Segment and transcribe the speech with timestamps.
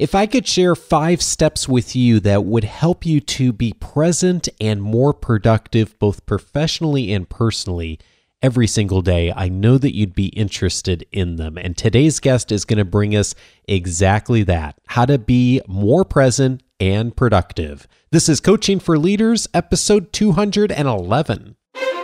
[0.00, 4.48] If I could share five steps with you that would help you to be present
[4.58, 7.98] and more productive, both professionally and personally,
[8.40, 11.58] every single day, I know that you'd be interested in them.
[11.58, 13.34] And today's guest is going to bring us
[13.68, 17.86] exactly that how to be more present and productive.
[18.10, 21.56] This is Coaching for Leaders, episode 211.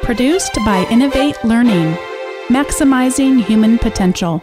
[0.02, 1.94] Produced by Innovate Learning,
[2.50, 4.42] maximizing human potential.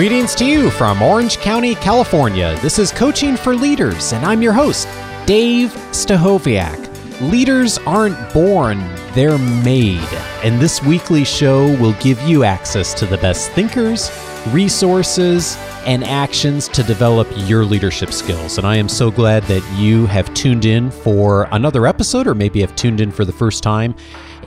[0.00, 2.58] Greetings to you from Orange County, California.
[2.62, 4.88] This is Coaching for Leaders, and I'm your host,
[5.26, 7.20] Dave Stachowiak.
[7.30, 8.78] Leaders aren't born,
[9.12, 10.08] they're made.
[10.42, 14.10] And this weekly show will give you access to the best thinkers,
[14.52, 18.56] resources, and actions to develop your leadership skills.
[18.56, 22.62] And I am so glad that you have tuned in for another episode, or maybe
[22.62, 23.94] have tuned in for the first time.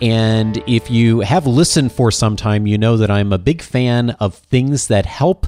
[0.04, 4.10] And if you have listened for some time, you know that I'm a big fan
[4.20, 5.48] of things that help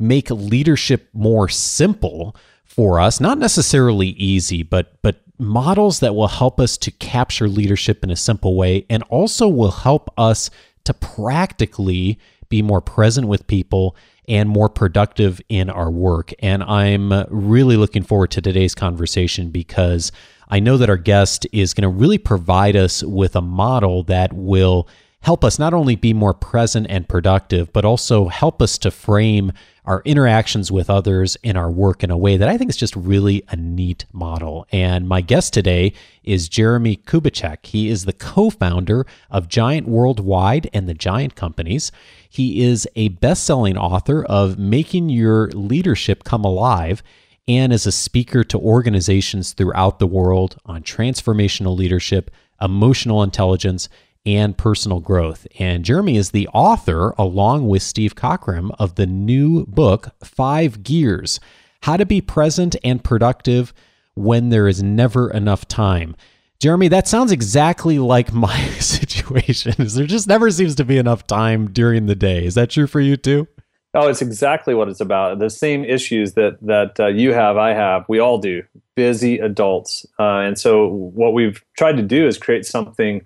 [0.00, 2.34] make leadership more simple
[2.64, 8.02] for us, not necessarily easy, but but models that will help us to capture leadership
[8.02, 10.50] in a simple way and also will help us
[10.82, 12.18] to practically
[12.48, 13.94] be more present with people
[14.26, 16.32] and more productive in our work.
[16.40, 20.10] And I'm really looking forward to today's conversation because
[20.52, 24.34] I know that our guest is going to really provide us with a model that
[24.34, 24.86] will
[25.20, 29.52] help us not only be more present and productive, but also help us to frame
[29.86, 32.94] our interactions with others in our work in a way that I think is just
[32.94, 34.66] really a neat model.
[34.70, 37.64] And my guest today is Jeremie Kubicek.
[37.64, 41.90] He is the co founder of Giant Worldwide and the Giant Companies.
[42.28, 47.02] He is a best selling author of Making Your Leadership Come Alive
[47.48, 53.88] and is a speaker to organizations throughout the world on transformational leadership, emotional intelligence,
[54.24, 55.46] and personal growth.
[55.58, 61.40] And Jeremie is the author, along with Steve Cockram, of the new book, Five Gears
[61.82, 63.74] How to Be Present and Productive
[64.14, 66.14] When There Is Never Enough Time.
[66.60, 69.74] Jeremie, that sounds exactly like my situation.
[69.78, 72.46] There just never seems to be enough time during the day.
[72.46, 73.48] Is that true for you too?
[73.94, 75.38] Oh, it's exactly what it's about.
[75.38, 78.62] The same issues that that uh, you have, I have, we all do.
[78.96, 83.22] Busy adults, uh, and so what we've tried to do is create something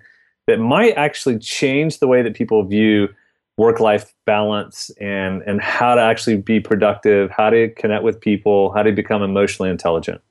[0.47, 3.09] that might actually change the way that people view
[3.57, 8.83] work-life balance and and how to actually be productive, how to connect with people, how
[8.83, 10.21] to become emotionally intelligent.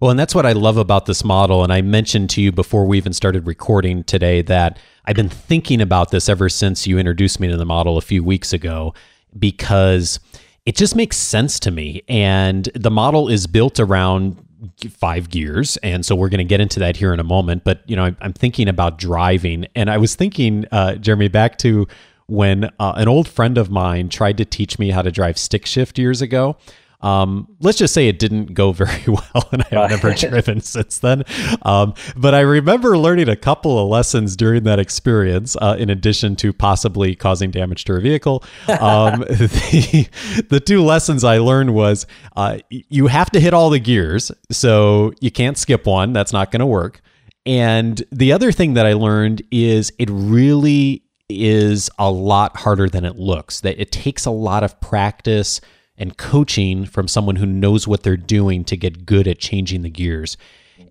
[0.00, 1.64] Well, and that's what I love about this model.
[1.64, 5.80] And I mentioned to you before we even started recording today that I've been thinking
[5.80, 8.92] about this ever since you introduced me to the model a few weeks ago
[9.38, 10.20] because
[10.64, 12.02] it just makes sense to me.
[12.08, 14.42] And the model is built around
[14.90, 15.76] five gears.
[15.78, 17.64] And so we're going to get into that here in a moment.
[17.64, 19.66] But, you know, I'm thinking about driving.
[19.74, 21.86] And I was thinking, uh, Jeremie, back to
[22.26, 25.66] when uh, an old friend of mine tried to teach me how to drive stick
[25.66, 26.56] shift years ago.
[27.00, 30.98] Um, let's just say it didn't go very well, and I have never driven since
[30.98, 31.24] then.
[31.62, 36.36] Um, but I remember learning a couple of lessons during that experience, uh, in addition
[36.36, 38.42] to possibly causing damage to a vehicle.
[38.68, 40.08] Um, the,
[40.48, 45.12] the two lessons I learned was uh, you have to hit all the gears, so
[45.20, 46.12] you can't skip one.
[46.12, 47.00] That's not going to work.
[47.44, 53.04] And the other thing that I learned is it really is a lot harder than
[53.04, 53.60] it looks.
[53.60, 55.60] That it takes a lot of practice
[55.98, 59.90] and coaching from someone who knows what they're doing to get good at changing the
[59.90, 60.36] gears.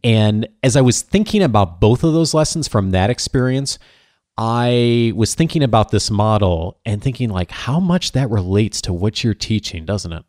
[0.03, 3.77] And as I was thinking about both of those lessons from that experience,
[4.37, 9.23] I was thinking about this model and thinking like how much that relates to what
[9.23, 10.25] you're teaching, doesn't it?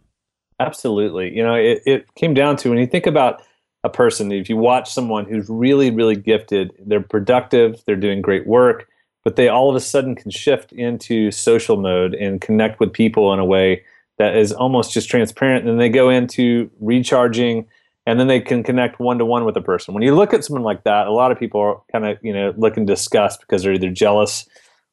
[0.61, 1.35] Absolutely.
[1.37, 3.43] You know, it, it came down to when you think about
[3.85, 8.47] a person, if you watch someone who's really, really gifted, they're productive, they're doing great
[8.47, 8.89] work,
[9.25, 13.33] but they all of a sudden can shift into social mode and connect with people
[13.33, 13.83] in a way
[14.19, 15.65] that is almost just transparent.
[15.65, 17.67] And then they go into recharging
[18.07, 19.93] and then they can connect one to one with a person.
[19.93, 22.33] When you look at someone like that, a lot of people are kind of, you
[22.33, 24.49] know, look in disgust because they're either jealous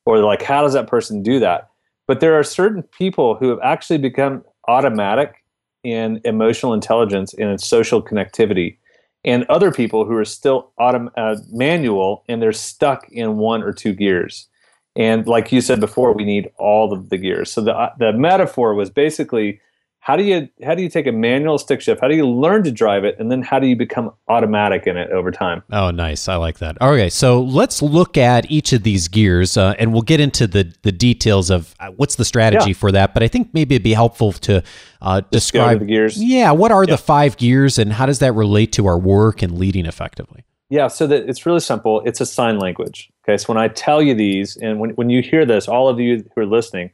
[0.05, 1.69] or they're like, how does that person do that?
[2.07, 5.43] But there are certain people who have actually become automatic
[5.83, 8.77] in emotional intelligence and in social connectivity,
[9.25, 13.71] and other people who are still autom- uh, manual and they're stuck in one or
[13.71, 14.47] two gears.
[14.95, 17.51] And like you said before, we need all of the gears.
[17.51, 19.59] So the uh, the metaphor was basically
[20.03, 22.01] how do you how do you take a manual stick shift?
[22.01, 24.97] How do you learn to drive it, and then how do you become automatic in
[24.97, 25.63] it over time?
[25.71, 26.27] Oh, nice!
[26.27, 26.77] I like that.
[26.81, 30.73] Okay, so let's look at each of these gears, uh, and we'll get into the
[30.81, 32.75] the details of uh, what's the strategy yeah.
[32.75, 33.13] for that.
[33.13, 34.61] But I think maybe it'd be helpful to
[35.01, 36.21] uh, describe the gears.
[36.21, 36.95] Yeah, what are yeah.
[36.95, 40.43] the five gears, and how does that relate to our work and leading effectively?
[40.69, 42.01] Yeah, so that it's really simple.
[42.01, 43.09] It's a sign language.
[43.23, 45.99] Okay, so when I tell you these, and when, when you hear this, all of
[45.99, 46.91] you who are listening,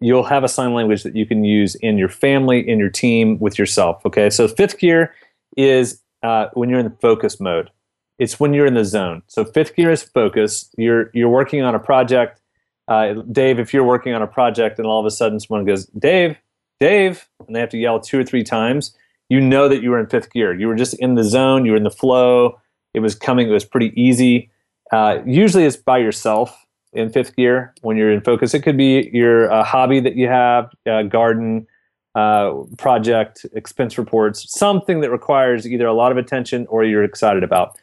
[0.00, 3.38] you'll have a sign language that you can use in your family, in your team,
[3.40, 4.04] with yourself.
[4.06, 5.14] Okay, so fifth gear
[5.56, 7.70] is uh, when you're in the focus mode.
[8.18, 9.22] It's when you're in the zone.
[9.26, 10.70] So fifth gear is focus.
[10.78, 12.40] You're you're working on a project.
[12.86, 15.86] Uh, Dave, if you're working on a project and all of a sudden someone goes,
[15.86, 16.36] Dave,
[16.78, 18.96] Dave, and they have to yell two or three times,
[19.28, 20.54] you know that you were in fifth gear.
[20.54, 21.64] You were just in the zone.
[21.64, 22.60] You were in the flow.
[22.92, 23.48] It was coming.
[23.48, 24.50] It was pretty easy.
[24.92, 28.54] Uh, usually, it's by yourself in fifth gear when you're in focus.
[28.54, 31.66] It could be your uh, hobby that you have, uh, garden,
[32.14, 37.42] uh, project, expense reports, something that requires either a lot of attention or you're excited
[37.42, 37.76] about.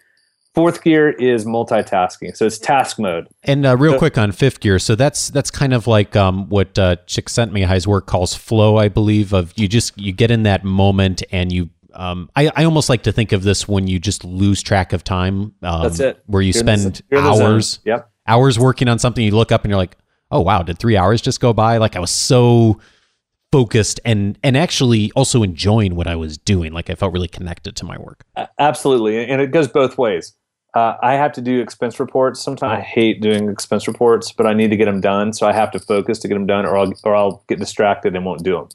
[0.53, 3.29] Fourth gear is multitasking, so it's task mode.
[3.43, 6.49] And uh, real so, quick on fifth gear, so that's that's kind of like um,
[6.49, 9.31] what uh, Csikszentmihalyi's work calls flow, I believe.
[9.31, 13.03] Of you just you get in that moment and you um, I, I almost like
[13.03, 15.53] to think of this when you just lose track of time.
[15.61, 16.23] Um, That's it.
[16.25, 17.79] Where you you're spend the, hours.
[17.85, 19.23] Yep hours working on something.
[19.23, 19.97] You look up and you're like,
[20.31, 21.77] oh wow, did three hours just go by?
[21.77, 22.79] Like I was so
[23.51, 26.71] focused and and actually also enjoying what I was doing.
[26.73, 28.23] Like I felt really connected to my work.
[28.59, 30.33] Absolutely, and it goes both ways.
[30.73, 32.41] Uh, I have to do expense reports.
[32.41, 35.51] Sometimes I hate doing expense reports, but I need to get them done, so I
[35.51, 38.43] have to focus to get them done, or I'll or I'll get distracted and won't
[38.43, 38.69] do them.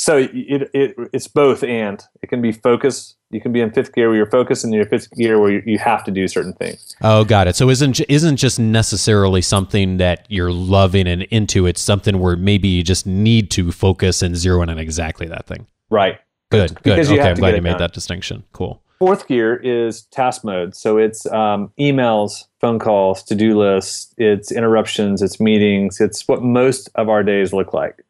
[0.00, 2.02] So it, it it's both and.
[2.22, 4.86] It can be focus you can be in fifth gear where you're focused, and your
[4.86, 6.96] fifth gear where you, you have to do certain things.
[7.02, 7.54] Oh, got it.
[7.54, 11.66] So isn't isn't just necessarily something that you're loving and into.
[11.66, 15.46] It's something where maybe you just need to focus and zero in on exactly that
[15.46, 15.66] thing.
[15.90, 16.18] Right.
[16.50, 16.74] Good.
[16.76, 16.82] Good.
[16.82, 17.80] Because okay, I'm glad you made done.
[17.80, 18.44] that distinction.
[18.54, 18.82] Cool.
[19.00, 20.74] Fourth gear is task mode.
[20.74, 26.42] So it's um, emails, phone calls, to do lists, it's interruptions, it's meetings, it's what
[26.42, 28.02] most of our days look like.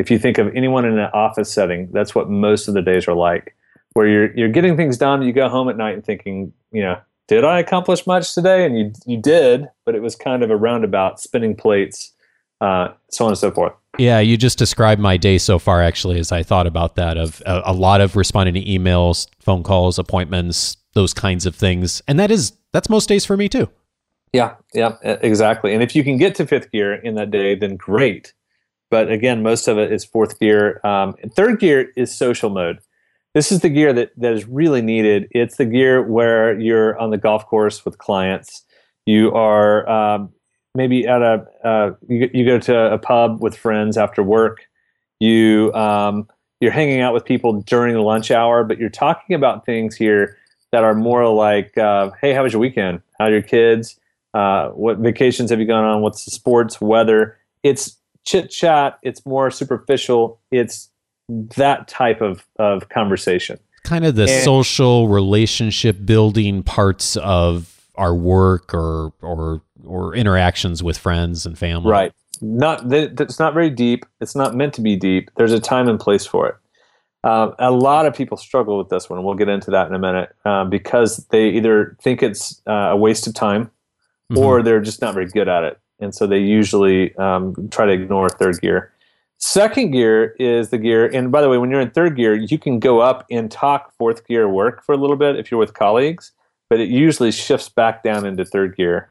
[0.00, 3.06] If you think of anyone in an office setting, that's what most of the days
[3.06, 3.54] are like
[3.92, 5.22] where you're you're getting things done.
[5.22, 6.98] You go home at night and thinking, you know,
[7.28, 8.64] did I accomplish much today?
[8.64, 12.12] And you you did, but it was kind of a roundabout, spinning plates,
[12.60, 13.72] uh, so on and so forth.
[13.98, 15.82] Yeah, you just described my day so far.
[15.82, 19.62] Actually, as I thought about that, of a, a lot of responding to emails, phone
[19.62, 23.68] calls, appointments, those kinds of things, and that is that's most days for me too.
[24.32, 25.74] Yeah, yeah, exactly.
[25.74, 28.32] And if you can get to fifth gear in that day, then great.
[28.90, 30.80] But again, most of it is fourth gear.
[30.84, 32.80] Um, third gear is social mode
[33.34, 35.28] this is the gear that, that is really needed.
[35.30, 38.64] It's the gear where you're on the golf course with clients.
[39.06, 40.32] You are um,
[40.74, 44.66] maybe at a uh, you, you, go to a pub with friends after work.
[45.20, 46.28] You um,
[46.60, 50.36] you're hanging out with people during the lunch hour, but you're talking about things here
[50.72, 53.00] that are more like, uh, "Hey, how was your weekend?
[53.18, 53.98] How are your kids?
[54.34, 56.02] Uh, what vacations have you gone on?
[56.02, 58.98] What's the sports, weather?" It's chit chat.
[59.02, 60.40] It's more superficial.
[60.50, 60.90] It's
[61.28, 63.58] that type of, of conversation.
[63.84, 70.82] Kind of the and, social relationship building parts of our work or or or interactions
[70.82, 71.90] with friends and family.
[71.90, 72.12] Right.
[72.42, 74.06] Not it's not very deep.
[74.20, 75.30] It's not meant to be deep.
[75.36, 76.54] There's a time and place for it.
[77.22, 79.22] Uh, a lot of people struggle with this one.
[79.22, 82.96] We'll get into that in a minute uh, because they either think it's uh, a
[82.96, 83.70] waste of time
[84.30, 84.38] mm-hmm.
[84.38, 87.92] or they're just not very good at it, and so they usually um, try to
[87.92, 88.92] ignore third gear.
[89.38, 92.58] Second gear is the gear, and by the way, when you're in third gear, you
[92.58, 95.72] can go up and talk fourth gear work for a little bit if you're with
[95.72, 96.32] colleagues,
[96.68, 99.10] but it usually shifts back down into third gear.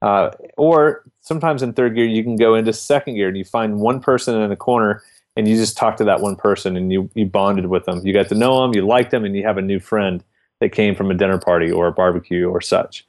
[0.00, 3.78] Uh, or sometimes in third gear, you can go into second gear and you find
[3.78, 5.02] one person in a corner
[5.36, 8.04] and you just talk to that one person and you, you bonded with them.
[8.04, 10.22] You got to know them, you liked them, and you have a new friend
[10.60, 13.06] that came from a dinner party or a barbecue or such.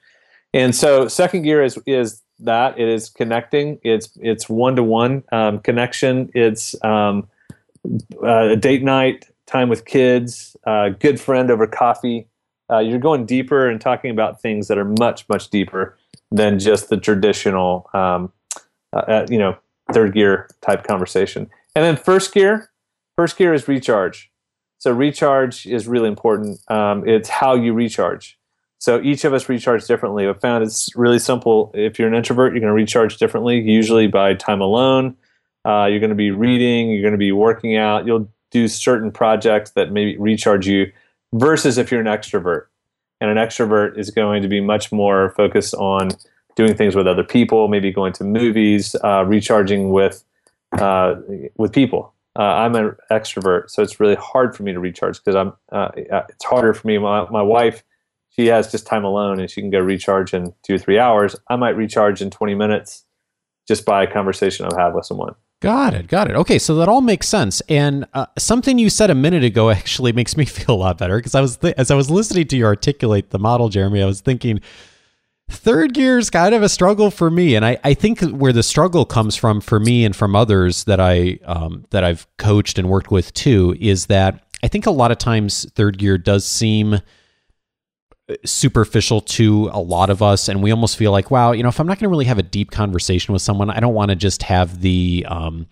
[0.54, 3.80] And so second gear is is that it is connecting.
[3.84, 5.24] It's it's one to one
[5.64, 6.32] connection.
[6.34, 7.28] It's um,
[8.24, 12.28] uh, a date night, time with kids, uh, good friend over coffee.
[12.72, 15.98] Uh, you're going deeper and talking about things that are much much deeper
[16.32, 18.32] than just the traditional, um,
[18.94, 19.58] uh, uh, you know,
[19.92, 21.50] third gear type conversation.
[21.76, 22.70] And then first gear,
[23.16, 24.32] first gear is recharge.
[24.78, 26.60] So recharge is really important.
[26.72, 28.39] Um, it's how you recharge.
[28.80, 30.26] So each of us recharge differently.
[30.26, 31.70] I've found it's really simple.
[31.74, 35.18] If you're an introvert, you're going to recharge differently, usually by time alone.
[35.66, 39.12] Uh, you're going to be reading, you're going to be working out, you'll do certain
[39.12, 40.92] projects that maybe recharge you,
[41.34, 42.68] versus if you're an extrovert.
[43.20, 46.12] And an extrovert is going to be much more focused on
[46.56, 50.24] doing things with other people, maybe going to movies, uh, recharging with
[50.78, 51.16] uh,
[51.58, 52.14] with people.
[52.38, 55.54] Uh, I'm an extrovert, so it's really hard for me to recharge because I'm.
[55.70, 56.98] Uh, it's harder for me.
[56.98, 57.84] My, my wife
[58.30, 61.36] she has just time alone and she can go recharge in two or three hours.
[61.50, 63.06] I might recharge in 20 minutes
[63.68, 65.36] just by a conversation I've had with someone.
[65.62, 66.08] Got it.
[66.08, 66.36] Got it.
[66.38, 67.62] Okay, so that all makes sense.
[67.68, 71.18] And uh, something you said a minute ago actually makes me feel a lot better
[71.18, 74.06] because I was th- as I was listening to you articulate the model, Jeremie, I
[74.06, 74.62] was thinking
[75.50, 78.64] third gear is kind of a struggle for me and I, I think where the
[78.64, 82.88] struggle comes from for me and from others that i um, that i've coached and
[82.88, 87.00] worked with too is that i think a lot of times third gear does seem
[88.46, 91.80] superficial to a lot of us and we almost feel like wow you know if
[91.80, 94.16] i'm not going to really have a deep conversation with someone i don't want to
[94.16, 95.66] just have the um,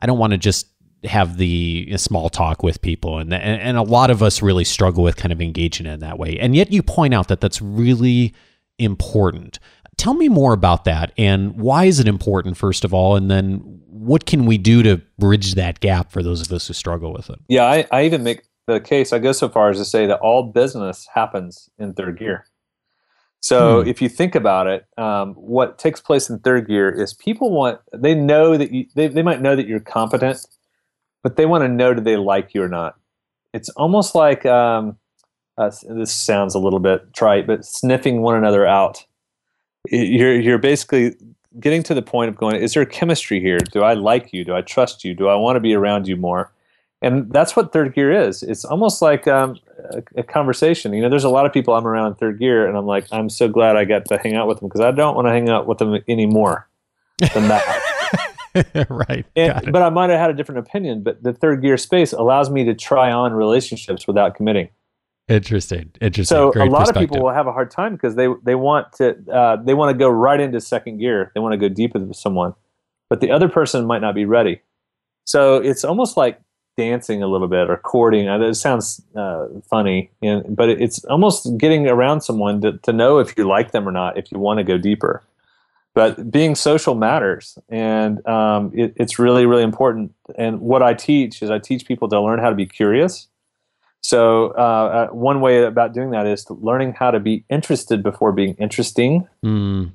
[0.00, 0.66] i don't want to just
[1.04, 5.02] have the small talk with people and, and and a lot of us really struggle
[5.02, 8.34] with kind of engaging in that way and yet you point out that that's really
[8.78, 9.58] important.
[9.96, 13.16] Tell me more about that and why is it important, first of all?
[13.16, 13.58] And then
[13.88, 17.30] what can we do to bridge that gap for those of us who struggle with
[17.30, 17.38] it?
[17.48, 20.20] Yeah, I, I even make the case, I go so far as to say that
[20.20, 22.46] all business happens in third gear.
[23.40, 23.88] So hmm.
[23.88, 27.78] if you think about it, um, what takes place in third gear is people want,
[27.92, 30.46] they know that you, they, they might know that you're competent,
[31.22, 32.96] but they want to know do they like you or not.
[33.52, 34.96] It's almost like, um,
[35.56, 39.04] uh, this sounds a little bit trite, but sniffing one another out.
[39.90, 41.14] You're you're basically
[41.60, 43.58] getting to the point of going, is there chemistry here?
[43.58, 44.44] Do I like you?
[44.44, 45.14] Do I trust you?
[45.14, 46.52] Do I want to be around you more?
[47.04, 48.42] And that's what third gear is.
[48.42, 49.58] It's almost like um,
[49.90, 50.94] a, a, conversation.
[50.94, 53.06] You know, there's a lot of people I'm around in third gear, and I'm like,
[53.12, 55.30] I'm so glad I got to hang out with them because I don't want to
[55.30, 56.66] hang out with them anymore
[57.34, 58.86] than that.
[58.88, 59.26] right.
[59.36, 61.02] And, but I might have had a different opinion.
[61.02, 64.70] But the third gear space allows me to try on relationships without committing.
[65.28, 65.90] Interesting.
[66.00, 66.34] Interesting.
[66.34, 68.92] So Great a lot of people will have a hard time because they they want
[68.94, 71.32] to uh, they want to go right into second gear.
[71.34, 72.54] They want to go deep with someone,
[73.10, 74.62] but the other person might not be ready.
[75.26, 76.40] So it's almost like
[76.76, 78.26] dancing a little bit or courting.
[78.26, 83.36] It sounds uh, funny, and, but it's almost getting around someone to, to know if
[83.36, 85.22] you like them or not, if you want to go deeper.
[85.94, 90.12] But being social matters, and um, it, it's really, really important.
[90.36, 93.28] And what I teach is I teach people to learn how to be curious
[94.04, 98.32] so uh, uh, one way about doing that is learning how to be interested before
[98.32, 99.26] being interesting.
[99.42, 99.92] Mm.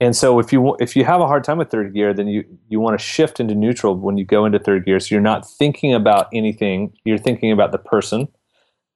[0.00, 2.44] And so if you if you have a hard time with third gear, then you
[2.68, 4.98] you want to shift into neutral when you go into third gear.
[5.00, 8.28] So you're not thinking about anything; you're thinking about the person.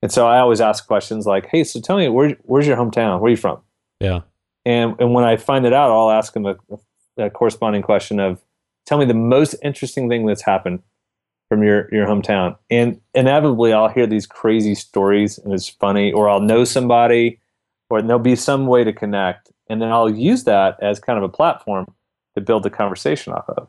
[0.03, 3.21] And so I always ask questions like, "Hey, so tell me where where's your hometown?
[3.21, 3.61] Where are you from?"
[4.01, 4.21] Yeah.
[4.65, 6.57] And and when I find it out, I'll ask them a,
[7.17, 8.43] a corresponding question of,
[8.85, 10.83] "Tell me the most interesting thing that's happened
[11.49, 16.29] from your your hometown and inevitably i'll hear these crazy stories and it's funny or
[16.29, 17.41] i'll know somebody
[17.91, 21.23] or there'll be some way to connect and then i'll use that as kind of
[21.23, 21.87] a platform
[22.35, 23.69] to build the conversation off of.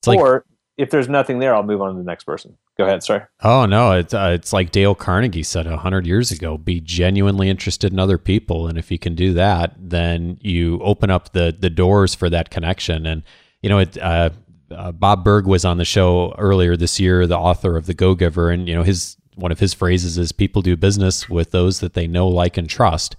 [0.00, 0.42] It's or like,
[0.76, 2.56] if there's nothing there i'll move on to the next person.
[2.78, 3.22] Go ahead sorry.
[3.42, 7.48] Oh no it's, uh, it's like dale carnegie said a 100 years ago be genuinely
[7.48, 8.66] interested in other people.
[8.66, 12.50] And if you can do that then you open up the the doors for that
[12.50, 13.06] connection.
[13.06, 13.22] And
[13.62, 14.30] you know it uh,
[14.72, 18.14] uh, Bob Burg was on the show earlier this year, the author of The Go
[18.14, 21.80] Giver, and you know his one of his phrases is "People do business with those
[21.80, 23.16] that they know, like, and trust."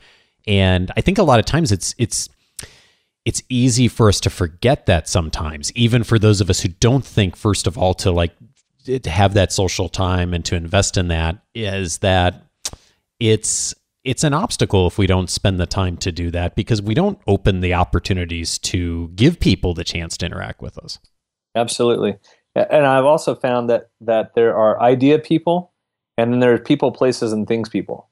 [0.47, 2.29] And I think a lot of times it's it's
[3.25, 7.05] it's easy for us to forget that sometimes, even for those of us who don't
[7.05, 8.33] think first of all to like
[8.85, 12.43] to have that social time and to invest in that is that
[13.19, 13.73] it's
[14.03, 17.19] it's an obstacle if we don't spend the time to do that because we don't
[17.25, 20.99] open the opportunities to give people the chance to interact with us.
[21.55, 22.17] Absolutely.
[22.55, 25.73] And I've also found that that there are idea people
[26.17, 28.09] and then there are people, places, and things people.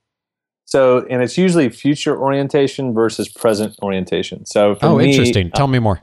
[0.72, 4.46] So, and it's usually future orientation versus present orientation.
[4.46, 5.52] So, oh, me, interesting.
[5.52, 6.02] Tell me more.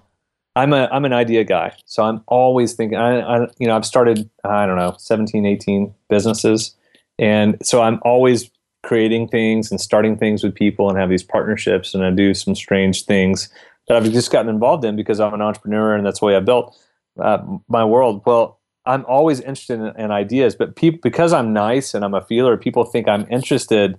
[0.56, 2.98] I'm a I'm an idea guy, so I'm always thinking.
[2.98, 6.76] I, I you know I've started I don't know 17, 18 businesses,
[7.18, 8.50] and so I'm always
[8.82, 12.54] creating things and starting things with people and have these partnerships, and I do some
[12.54, 13.48] strange things
[13.88, 16.40] that I've just gotten involved in because I'm an entrepreneur and that's the way I
[16.40, 16.76] built
[17.18, 18.20] uh, my world.
[18.26, 22.20] Well, I'm always interested in, in ideas, but people because I'm nice and I'm a
[22.20, 23.98] feeler, people think I'm interested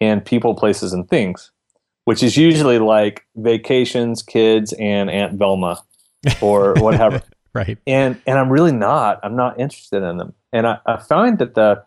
[0.00, 1.50] in people, places, and things,
[2.04, 5.82] which is usually like vacations, kids, and Aunt Velma,
[6.40, 7.22] or whatever.
[7.52, 7.78] right.
[7.86, 9.20] And and I'm really not.
[9.22, 10.34] I'm not interested in them.
[10.52, 11.84] And I, I find that the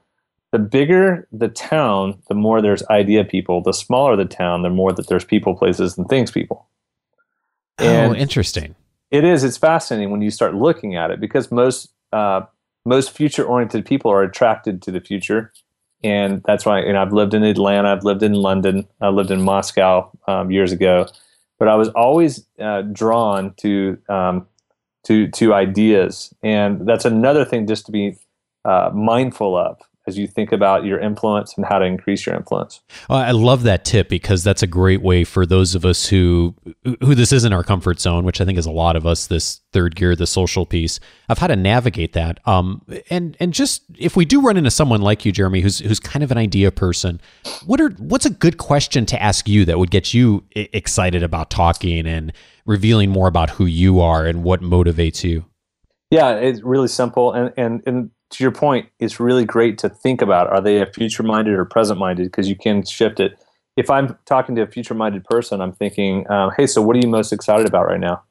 [0.52, 3.62] the bigger the town, the more there's idea people.
[3.62, 6.68] The smaller the town, the more that there's people, places, and things people.
[7.80, 8.76] Oh, and oh, interesting.
[9.10, 9.44] It is.
[9.44, 12.42] It's fascinating when you start looking at it because most uh,
[12.86, 15.54] most future oriented people are attracted to the future,
[16.04, 16.80] and that's why.
[16.80, 17.90] And I've lived in Atlanta.
[17.90, 18.88] I've lived in London.
[19.02, 21.08] I lived in Moscow um, years ago,
[21.60, 24.48] but I was always uh, drawn to um,
[25.06, 28.18] to to ideas, and that's another thing just to be
[28.66, 29.78] uh, mindful of.
[30.08, 32.82] As you think about your influence and how to increase your influence.
[33.08, 36.56] I love that tip because that's a great way for those of us who
[37.02, 39.28] who this isn't our comfort zone, which I think is a lot of us.
[39.28, 42.40] This third gear, the social piece, of how to navigate that.
[42.48, 42.82] Um,
[43.12, 46.24] and and just if we do run into someone like you, Jeremie, who's who's kind
[46.24, 47.22] of an idea person,
[47.68, 51.52] what are what's a good question to ask you that would get you excited about
[51.52, 52.34] talking and
[52.66, 55.46] revealing more about who you are and what motivates you?
[56.10, 60.22] Yeah, it's really simple, and and and to your point, it's really great to think
[60.22, 63.38] about are they a future minded or present minded because you can shift it.
[63.78, 67.00] If I'm talking to a future minded person, I'm thinking, um, hey, so what are
[67.00, 68.24] you most excited about right now?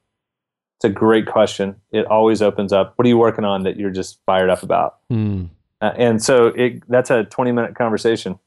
[0.76, 1.76] It's a great question.
[1.92, 2.94] It always opens up.
[2.96, 4.98] What are you working on that you're just fired up about?
[5.10, 5.50] Mm.
[5.80, 8.38] Uh, and so it, that's a 20 minute conversation,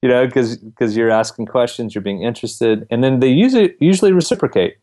[0.00, 4.76] you know, because you're asking questions, you're being interested, and then they usually usually reciprocate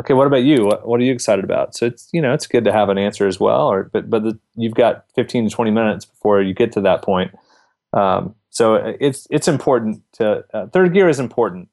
[0.00, 0.64] okay, what about you?
[0.64, 1.74] What, what, are you excited about?
[1.74, 3.66] So it's you know it's good to have an answer as well.
[3.68, 7.02] Or but but the, you've got 15 to 20 minutes before you get to that
[7.02, 7.32] point.
[7.92, 11.68] Um, so it's it's important to uh, third gear is important.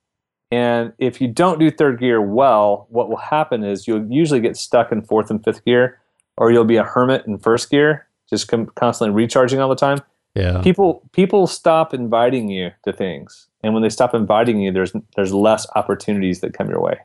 [0.52, 4.58] And if you don't do third gear well, what will happen is you'll usually get
[4.58, 6.00] stuck in fourth and fifth gear,
[6.36, 10.00] or you'll be a hermit in first gear, just com- constantly recharging all the time.
[10.36, 10.62] Yeah.
[10.62, 15.34] People people stop inviting you to things, and when they stop inviting you, there's there's
[15.34, 17.00] less opportunities that come your way.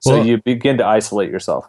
[0.00, 1.68] So well, you begin to isolate yourself.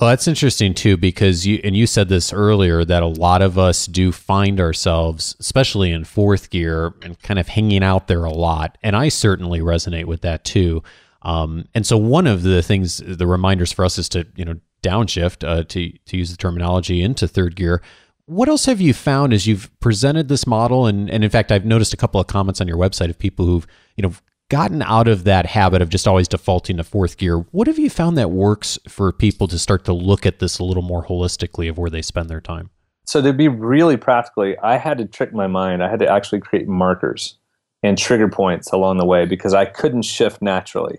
[0.00, 3.58] Well, that's interesting too, because you and you said this earlier that a lot of
[3.58, 8.32] us do find ourselves, especially in fourth gear, and kind of hanging out there a
[8.32, 8.78] lot.
[8.82, 10.82] And I certainly resonate with that too.
[11.20, 14.54] Um, and so one of the things, the reminders for us is to you know
[14.82, 17.82] downshift, uh, to to use the terminology, into third gear.
[18.24, 20.86] What else have you found as you've presented this model?
[20.86, 23.44] And and in fact, I've noticed a couple of comments on your website of people
[23.44, 24.14] who've you know
[24.50, 27.88] gotten out of that habit of just always defaulting to fourth gear, what have you
[27.88, 31.70] found that works for people to start to look at this a little more holistically
[31.70, 32.68] of where they spend their time?
[33.06, 35.82] So to be really practically, I had to trick my mind.
[35.82, 37.38] I had to actually create markers
[37.82, 40.98] and trigger points along the way because I couldn't shift naturally.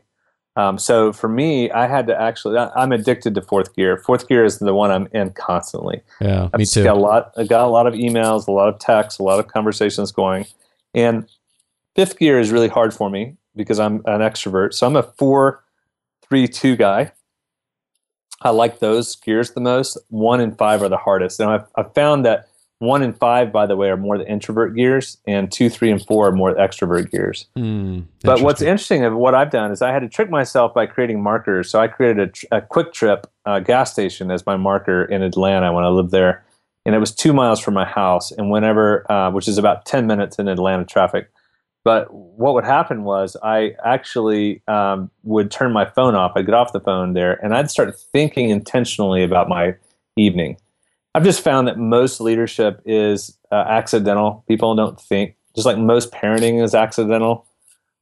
[0.55, 2.58] Um, so for me, I had to actually.
[2.58, 3.98] I'm addicted to fourth gear.
[3.98, 6.01] Fourth gear is the one I'm in constantly.
[6.20, 6.84] Yeah, I've me too.
[6.84, 7.31] Got a lot.
[7.38, 10.46] I got a lot of emails, a lot of texts, a lot of conversations going,
[10.93, 11.29] and
[11.96, 14.74] fifth gear is really hard for me because I'm an extrovert.
[14.74, 15.63] So I'm a four,
[16.27, 17.12] three, two guy.
[18.41, 19.98] I like those gears the most.
[20.10, 21.39] One and five are the hardest.
[21.39, 22.48] And I've, I've found that
[22.79, 26.03] one and five, by the way, are more the introvert gears, and two, three, and
[26.03, 27.46] four are more the extrovert gears.
[27.55, 30.87] Mm, but what's interesting of what I've done is I had to trick myself by
[30.87, 31.70] creating markers.
[31.70, 35.83] So I created a, a QuikTrip uh, gas station as my marker in Atlanta when
[35.83, 36.44] I lived there,
[36.83, 38.31] and it was two miles from my house.
[38.31, 41.29] And whenever, uh, which is about ten minutes in Atlanta traffic,
[41.83, 46.33] but what would happen was I actually um, would turn my phone off.
[46.35, 49.75] I'd get off the phone there and I'd start thinking intentionally about my
[50.15, 50.57] evening.
[51.15, 54.44] I've just found that most leadership is uh, accidental.
[54.48, 57.46] People don't think, just like most parenting is accidental.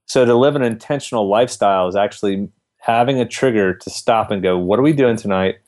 [0.06, 4.58] So to live an intentional lifestyle is actually having a trigger to stop and go,
[4.58, 5.60] what are we doing tonight?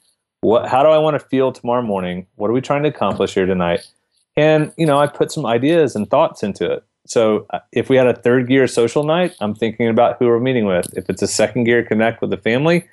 [0.41, 2.27] What, how do I want to feel tomorrow morning?
[2.35, 3.87] What are we trying to accomplish here tonight?
[4.35, 6.83] And, you know, I put some ideas and thoughts into it.
[7.11, 10.39] So uh, if we had a third gear social night, I'm thinking about who we're
[10.39, 10.97] meeting with.
[10.97, 12.87] If it's a second gear connect with the family.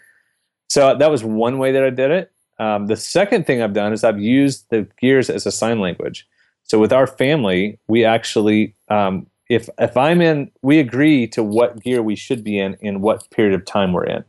[0.68, 2.32] So that was one way that I did it.
[2.58, 6.26] Um, the second thing I've done is I've used the gears as a sign language.
[6.64, 11.80] So with our family, we actually, um, if if I'm in, we agree to what
[11.80, 14.24] gear we should be in in what period of time we're in.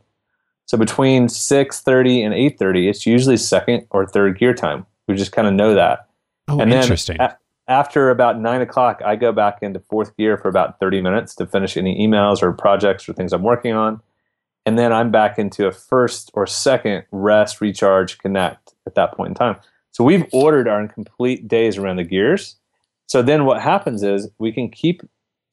[0.66, 4.86] So between 6:30 and 8:30, it's usually second or third gear time.
[5.08, 6.06] We just kind of know that.
[6.46, 7.16] Oh, and interesting.
[7.18, 7.34] Then,
[7.70, 11.46] after about nine o'clock, I go back into fourth gear for about 30 minutes to
[11.46, 14.02] finish any emails or projects or things I'm working on.
[14.66, 19.28] And then I'm back into a first or second rest, recharge, connect at that point
[19.28, 19.56] in time.
[19.92, 22.56] So we've ordered our complete days around the gears.
[23.06, 25.02] So then what happens is we can keep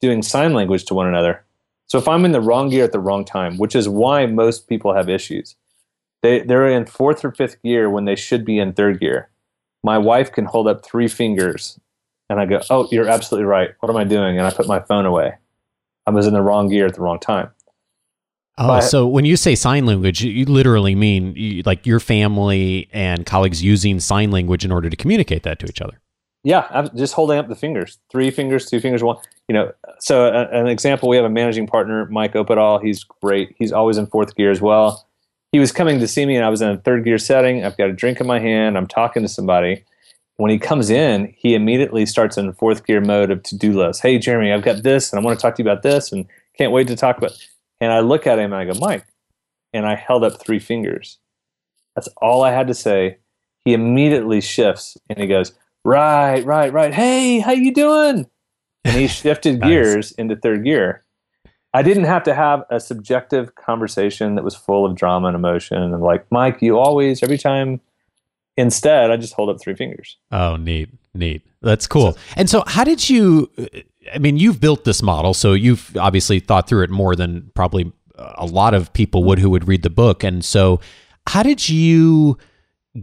[0.01, 1.45] doing sign language to one another.
[1.85, 4.67] So if I'm in the wrong gear at the wrong time, which is why most
[4.67, 5.55] people have issues,
[6.23, 9.29] they, they're in fourth or fifth gear when they should be in third gear.
[9.83, 11.79] My wife can hold up three fingers
[12.29, 13.71] and I go, "Oh, you're absolutely right.
[13.79, 15.33] What am I doing?" And I put my phone away.
[16.05, 17.49] I was in the wrong gear at the wrong time.
[18.57, 22.89] Oh, but, so when you say sign language, you literally mean you, like your family
[22.91, 25.99] and colleagues using sign language in order to communicate that to each other.
[26.43, 29.17] Yeah, I'm just holding up the fingers, three fingers, two fingers, one.
[29.47, 32.81] You know, so a, an example: we have a managing partner, Mike Opedal.
[32.81, 33.55] He's great.
[33.59, 35.05] He's always in fourth gear as well.
[35.51, 37.63] He was coming to see me, and I was in a third gear setting.
[37.63, 38.77] I've got a drink in my hand.
[38.77, 39.83] I'm talking to somebody,
[40.37, 44.01] when he comes in, he immediately starts in fourth gear mode of to do list.
[44.01, 46.25] Hey, Jeremie, I've got this, and I want to talk to you about this, and
[46.57, 47.31] can't wait to talk about.
[47.79, 49.05] And I look at him and I go, Mike,
[49.73, 51.19] and I held up three fingers.
[51.95, 53.17] That's all I had to say.
[53.63, 56.93] He immediately shifts and he goes, right, right, right.
[56.93, 58.27] Hey, how you doing?
[58.85, 59.69] And he shifted nice.
[59.69, 61.03] gears into third gear.
[61.73, 65.81] I didn't have to have a subjective conversation that was full of drama and emotion
[65.81, 67.81] and like, Mike, you always, every time.
[68.57, 70.17] Instead, I just hold up three fingers.
[70.31, 71.47] Oh, neat, neat.
[71.61, 72.13] That's cool.
[72.13, 73.51] So, and so, how did you?
[74.13, 77.91] I mean, you've built this model, so you've obviously thought through it more than probably
[78.15, 80.23] a lot of people would who would read the book.
[80.23, 80.79] And so,
[81.27, 82.37] how did you?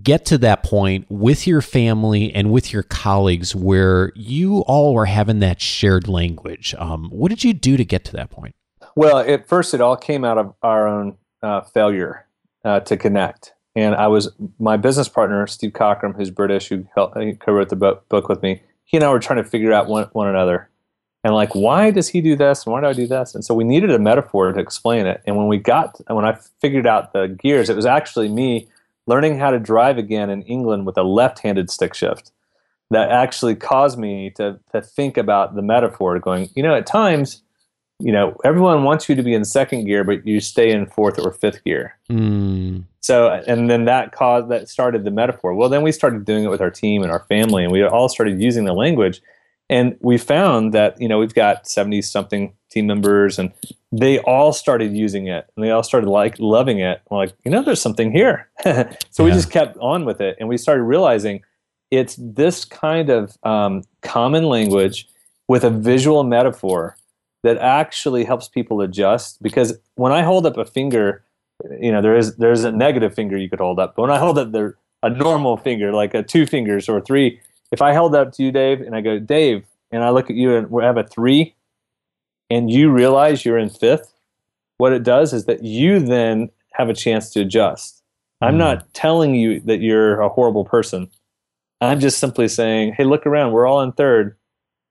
[0.03, 5.07] get to that point with your family and with your colleagues where you all were
[5.07, 6.75] having that shared language.
[6.79, 8.55] Um, what did you do to get to that point?
[8.97, 12.27] Well, at first, it all came out of our own uh, failure
[12.65, 13.53] uh, to connect.
[13.77, 18.43] And I was my business partner, Steve Cockram, who's British, who co-wrote the book, with
[18.43, 18.63] me.
[18.85, 20.69] He and I were trying to figure out one, one another,
[21.25, 23.35] and like, why does he do this, and why do I do this?
[23.35, 25.23] And so we needed a metaphor to explain it.
[25.27, 28.69] And when we got, when I figured out the gears, it was actually me
[29.07, 32.31] learning how to drive again in England with a left-handed stick shift
[32.91, 37.43] that actually caused me to to think about the metaphor going you know at times
[38.01, 41.19] you know everyone wants you to be in second gear but you stay in fourth
[41.19, 42.83] or fifth gear mm.
[43.01, 46.49] so and then that caused that started the metaphor well then we started doing it
[46.49, 49.23] with our team and our family and we all started using the language
[49.71, 53.53] and we found that you know we've got 70 something team members and
[53.93, 57.51] they all started using it and they all started like loving it We're like you
[57.51, 59.25] know there's something here so yeah.
[59.25, 61.43] we just kept on with it and we started realizing
[61.91, 65.07] it's this kind of um, common language
[65.47, 66.97] with a visual metaphor
[67.45, 71.25] that actually helps people adjust because when i hold up a finger
[71.81, 74.19] you know there is there's a negative finger you could hold up but when i
[74.19, 77.41] hold up the a normal finger like a two fingers or three
[77.75, 80.37] if I held up to you, Dave, and I go, Dave, and I look at
[80.37, 81.57] you and we have a three,
[82.49, 84.15] and you realize you're in fifth,
[84.79, 88.01] what it does is that you then have a chance to adjust.
[88.41, 88.87] I'm not mm.
[88.93, 91.11] telling you that you're a horrible person.
[91.81, 93.53] I'm just simply saying, hey, look around.
[93.53, 94.37] We're all in third.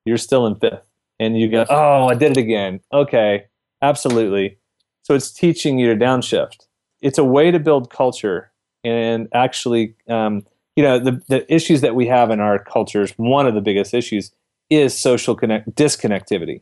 [0.06, 0.82] You're still in fifth.
[1.24, 2.82] And you go, oh, I did it again.
[2.92, 3.46] Okay,
[3.82, 4.58] absolutely.
[5.04, 6.68] So it's teaching you to downshift.
[7.02, 11.96] It's a way to build culture and actually um, you know the, the issues that
[11.96, 14.32] we have in our cultures one of the biggest issues
[14.70, 16.62] is social connect disconnectivity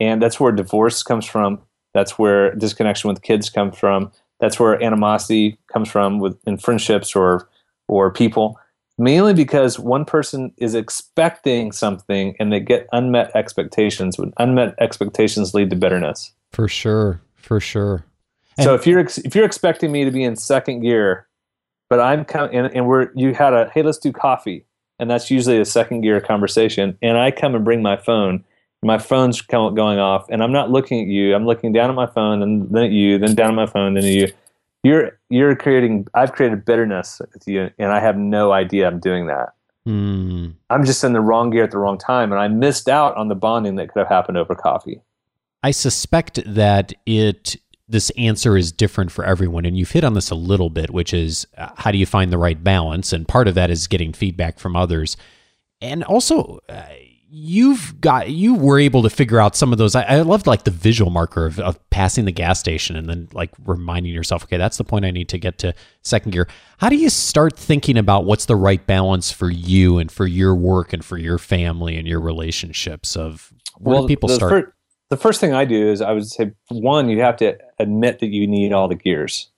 [0.00, 1.60] and that's where divorce comes from
[1.92, 7.14] that's where disconnection with kids comes from that's where animosity comes from with in friendships
[7.14, 7.48] or
[7.88, 8.58] or people
[8.98, 15.54] mainly because one person is expecting something and they get unmet expectations when unmet expectations
[15.54, 16.32] lead to bitterness.
[16.52, 18.04] For sure for sure.
[18.56, 21.26] And so if you're if you're expecting me to be in second gear
[21.90, 24.64] but I'm coming and, and we're you had a hey let's do coffee.
[24.98, 26.96] And that's usually a second gear conversation.
[27.02, 28.44] And I come and bring my phone.
[28.84, 31.34] My phone's going off and I'm not looking at you.
[31.34, 33.94] I'm looking down at my phone and then at you then down at my phone
[33.94, 34.32] then at you
[34.84, 39.26] you're you're creating I've created bitterness with you and I have no idea I'm doing
[39.26, 39.54] that
[39.86, 40.54] mm.
[40.70, 43.28] I'm just in the wrong gear at the wrong time and I missed out on
[43.28, 45.00] the bonding that could have happened over coffee
[45.62, 47.56] I suspect that it
[47.88, 49.64] this answer is different for everyone.
[49.64, 52.32] And you've hit on this a little bit, which is uh, how do you find
[52.32, 53.12] the right balance?
[53.12, 55.16] And part of that is getting feedback from others.
[55.80, 56.84] And also, uh,
[57.36, 59.96] you've got you were able to figure out some of those.
[59.96, 63.28] I, I loved like the visual marker of, of passing the gas station and then
[63.32, 66.46] like reminding yourself, okay, that's the point I need to get to second gear.
[66.78, 70.54] How do you start thinking about what's the right balance for you and for your
[70.54, 73.16] work and for your family and your relationships?
[73.16, 74.72] Of where well, do people start?
[75.10, 78.28] the first thing I do is I would say one, you have to admit that
[78.28, 79.50] you need all the gears.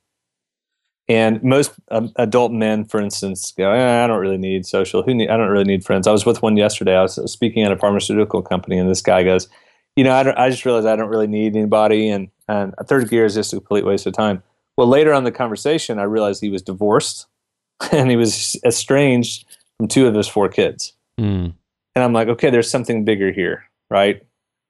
[1.08, 5.02] And most um, adult men, for instance, go, eh, "I don't really need social.
[5.02, 5.30] Who need?
[5.30, 6.96] I don't really need friends." I was with one yesterday.
[6.96, 9.48] I was speaking at a pharmaceutical company, and this guy goes,
[9.94, 13.08] "You know, I, I just realized I don't really need anybody, and and a third
[13.08, 14.42] gear is just a complete waste of time."
[14.76, 17.26] Well, later on the conversation, I realized he was divorced,
[17.92, 19.44] and he was estranged
[19.76, 20.92] from two of his four kids.
[21.20, 21.54] Mm.
[21.94, 24.22] And I'm like, okay, there's something bigger here, right?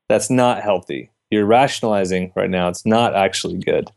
[0.08, 1.10] That's not healthy.
[1.30, 2.68] You're rationalizing right now.
[2.68, 3.90] It's not actually good.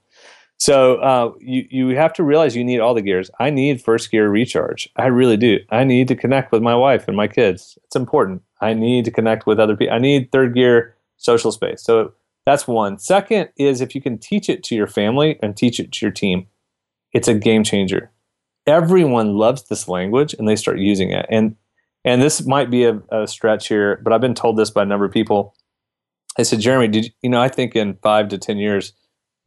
[0.59, 3.31] So uh, you you have to realize you need all the gears.
[3.39, 4.89] I need first gear recharge.
[4.97, 5.59] I really do.
[5.69, 7.77] I need to connect with my wife and my kids.
[7.85, 8.41] It's important.
[8.59, 9.95] I need to connect with other people.
[9.95, 11.81] I need third gear social space.
[11.81, 12.11] So
[12.45, 12.97] that's one.
[12.99, 16.11] Second is if you can teach it to your family and teach it to your
[16.11, 16.47] team,
[17.13, 18.11] it's a game changer.
[18.67, 21.25] Everyone loves this language and they start using it.
[21.29, 21.55] And
[22.03, 24.85] and this might be a, a stretch here, but I've been told this by a
[24.85, 25.53] number of people
[26.37, 27.41] I said, Jeremie, did you, you know?
[27.41, 28.93] I think in five to ten years,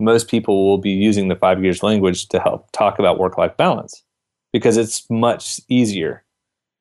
[0.01, 4.03] most people will be using the five gears language to help talk about work-life balance
[4.53, 6.25] because it's much easier.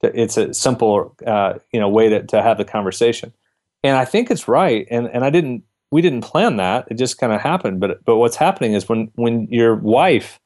[0.02, 3.34] It's a simple, uh, you know, way to, to have the conversation.
[3.84, 4.88] And I think it's right.
[4.90, 6.88] And and I didn't, we didn't plan that.
[6.90, 7.80] It just kind of happened.
[7.80, 10.40] But but what's happening is when when your wife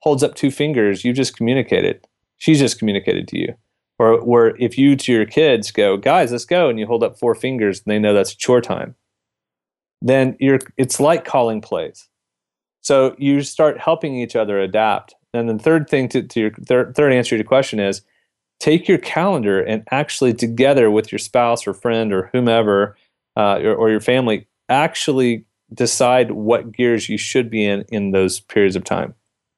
[0.00, 2.06] holds up two fingers, you just communicated.
[2.36, 3.54] She's just communicated to you
[4.00, 7.18] or where if you to your kids go, guys, let's go, and you hold up
[7.18, 8.94] four fingers, and they know that's chore time,
[10.02, 12.08] then you're it's like calling plays.
[12.82, 15.14] So you start helping each other adapt.
[15.32, 18.02] And the third thing to, to your third, third answer to your question is
[18.58, 22.96] take your calendar and actually together with your spouse or friend or whomever
[23.36, 28.40] uh, or, or your family actually decide what gears you should be in in those
[28.40, 29.14] periods of time.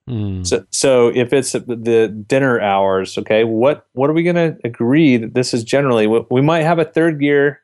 [0.09, 0.47] Mm.
[0.47, 5.17] So, so if it's the dinner hours, okay, what what are we going to agree
[5.17, 6.07] that this is generally?
[6.07, 7.61] We might have a third gear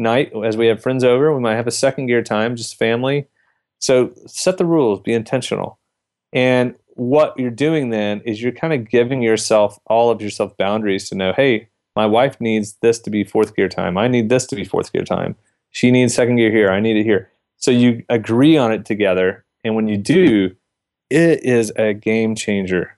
[0.00, 1.34] night as we have friends over.
[1.34, 3.28] We might have a second gear time, just family.
[3.78, 5.78] So set the rules, be intentional,
[6.32, 11.08] and what you're doing then is you're kind of giving yourself all of yourself boundaries
[11.08, 13.96] to know, hey, my wife needs this to be fourth gear time.
[13.96, 15.34] I need this to be fourth gear time.
[15.70, 16.70] She needs second gear here.
[16.70, 17.30] I need it here.
[17.56, 20.54] So you agree on it together, and when you do
[21.10, 22.96] it is a game changer.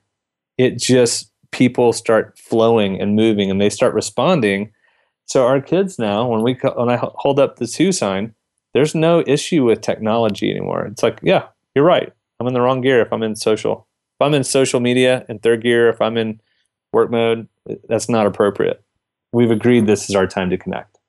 [0.57, 4.71] It just people start flowing and moving and they start responding.
[5.25, 8.33] So our kids now, when we when I hold up the two sign,
[8.73, 10.85] there's no issue with technology anymore.
[10.85, 12.11] It's like, yeah, you're right.
[12.39, 13.87] I'm in the wrong gear if I'm in social.
[14.19, 16.41] If I'm in social media in third gear, if I'm in
[16.91, 18.83] work mode, eh, that's not appropriate.
[19.31, 20.99] We've agreed this is our time to connect.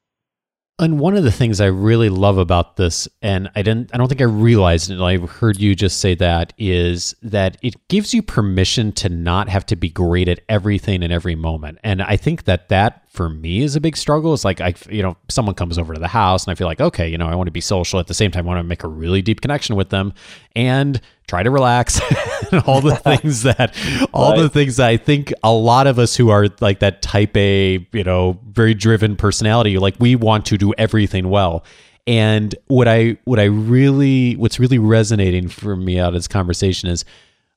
[0.78, 4.08] And one of the things I really love about this, and I didn't, I don't
[4.08, 5.00] think I realized it.
[5.00, 9.64] I heard you just say that is that it gives you permission to not have
[9.66, 11.78] to be great at everything in every moment.
[11.84, 14.34] And I think that that for me is a big struggle.
[14.34, 16.80] It's like I, you know, someone comes over to the house and I feel like,
[16.80, 18.44] okay, you know, I want to be social at the same time.
[18.44, 20.12] I want to make a really deep connection with them
[20.56, 22.00] and try to relax
[22.52, 23.72] and all the things that,
[24.12, 24.42] all right.
[24.42, 27.86] the things that I think a lot of us who are like that type A,
[27.92, 31.64] you know, very driven personality, like we want to do everything well.
[32.08, 36.88] And what I, what I really, what's really resonating for me out of this conversation
[36.88, 37.04] is,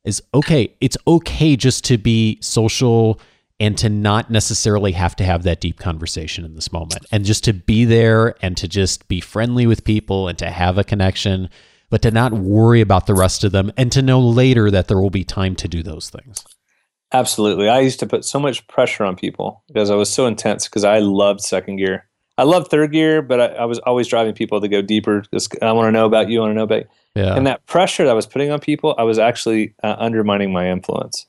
[0.06, 0.72] is okay.
[0.82, 3.20] It's okay just to be social
[3.60, 7.06] and to not necessarily have to have that deep conversation in this moment.
[7.12, 10.78] And just to be there and to just be friendly with people and to have
[10.78, 11.50] a connection
[11.90, 15.00] but to not worry about the rest of them and to know later that there
[15.00, 16.46] will be time to do those things.
[17.14, 17.70] Absolutely.
[17.70, 20.84] I used to put so much pressure on people because i was so intense because
[20.84, 22.06] i loved second gear.
[22.38, 25.24] I loved third gear but I, I, was always driving people to go deeper.
[25.34, 26.90] Just i want to know about you i want to know about you.
[27.24, 27.36] Yeah.
[27.36, 30.70] and that pressure that i was putting on people i was actually uh, undermining my
[30.70, 31.26] influence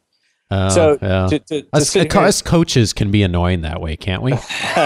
[0.50, 1.26] uh, so yeah.
[1.26, 4.32] to, to, to us, us, coaches can be annoying that way, can't we?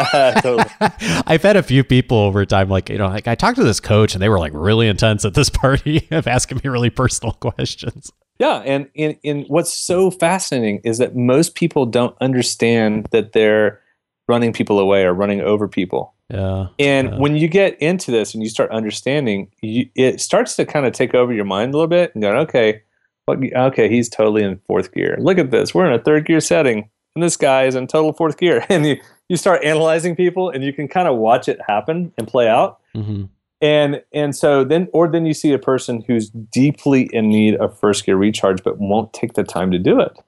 [1.27, 3.79] I've had a few people over time, like you know, like I talked to this
[3.79, 7.33] coach and they were like really intense at this party of asking me really personal
[7.35, 8.11] questions.
[8.41, 13.81] Yeah, and in in what's so fascinating is that most people don't understand that they're
[14.27, 16.15] running people away or running over people.
[16.29, 16.69] Yeah.
[16.79, 17.19] And yeah.
[17.19, 20.93] when you get into this and you start understanding, you, it starts to kind of
[20.93, 22.83] take over your mind a little bit and go, okay
[23.29, 25.17] okay, he's totally in fourth gear.
[25.21, 25.75] Look at this.
[25.75, 28.65] We're in a third gear setting, and this guy is in total fourth gear.
[28.71, 28.97] And you,
[29.29, 32.81] you start analyzing people, and you can kind of watch it happen and play out.
[32.95, 33.25] Mm-hmm.
[33.61, 37.79] And and so then, or then you see a person who's deeply in need of
[37.79, 40.19] first gear recharge, but won't take the time to do it.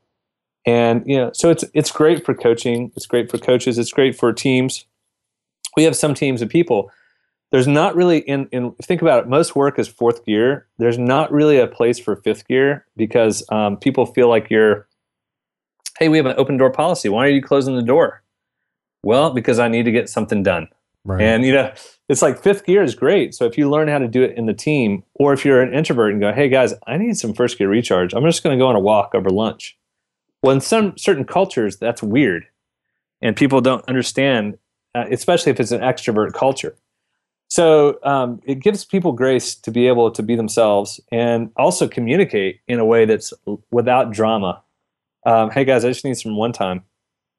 [0.65, 2.93] And you know, so it's it's great for coaching.
[2.95, 3.77] It's great for coaches.
[3.77, 4.87] It's great for teams.
[5.77, 6.91] We have some teams of people
[7.55, 10.67] there's not really in, in think about it most work is fourth gear.
[10.79, 14.89] There's not really a place for fifth gear because um, people feel like you're
[16.01, 17.09] hey we have an open door policy.
[17.09, 18.25] Why are you closing the door?
[19.05, 20.67] Well because i need to get something done.
[21.05, 21.23] Right.
[21.23, 21.73] and you know
[22.09, 23.37] it's like fifth gear is great.
[23.37, 25.73] So if you learn how to do it in the team or if you're an
[25.73, 28.15] introvert and go hey guys i need some first gear recharge.
[28.15, 29.79] I'm just going to go on a walk over lunch.
[30.43, 32.47] Well in some certain cultures that's weird.
[33.23, 34.59] And people don't understand
[34.93, 36.75] uh, especially if it's an extrovert culture
[37.55, 42.59] so um, it gives people grace to be able to be themselves and also communicate
[42.67, 43.33] in a way that's
[43.71, 44.61] without drama.
[45.25, 46.83] Um, hey guys, I just need some one time.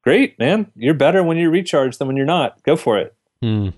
[0.02, 0.72] Great, man.
[0.74, 2.62] You're better when you recharge than when you're not.
[2.62, 3.14] Go for it.
[3.44, 3.74] Mm.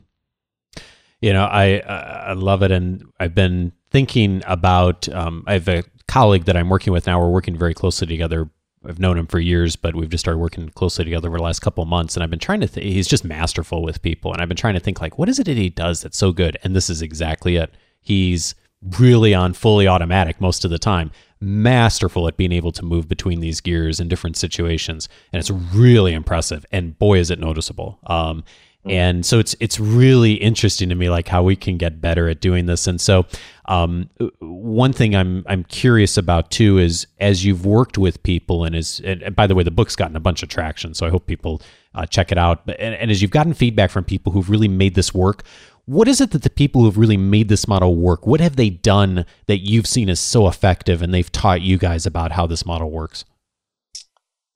[1.20, 5.08] You know, I I love it, and I've been thinking about.
[5.08, 7.18] Um, I have a colleague that I'm working with now.
[7.18, 8.48] We're working very closely together
[8.88, 11.60] I've known him for years, but we've just started working closely together over the last
[11.60, 12.16] couple months.
[12.16, 14.32] And I've been trying to, th- he's just masterful with people.
[14.32, 16.32] And I've been trying to think, like, what is it that he does that's so
[16.32, 16.56] good?
[16.64, 17.72] And this is exactly it.
[18.00, 18.54] He's
[18.98, 23.40] really on fully automatic most of the time, masterful at being able to move between
[23.40, 25.08] these gears in different situations.
[25.32, 26.64] And it's really impressive.
[26.72, 27.98] And boy, is it noticeable.
[28.06, 28.44] Um,
[28.84, 28.90] Mm-hmm.
[28.90, 32.40] And so it's it's really interesting to me like how we can get better at
[32.40, 32.86] doing this.
[32.86, 33.26] And so
[33.68, 34.08] um,
[34.40, 39.00] one thing I'm I'm curious about too is as you've worked with people and is
[39.04, 41.26] and, and by the way the book's gotten a bunch of traction, so I hope
[41.26, 41.60] people
[41.94, 42.64] uh, check it out.
[42.64, 45.44] But and, and as you've gotten feedback from people who've really made this work,
[45.84, 48.26] what is it that the people who've really made this model work?
[48.26, 52.06] What have they done that you've seen as so effective, and they've taught you guys
[52.06, 53.26] about how this model works?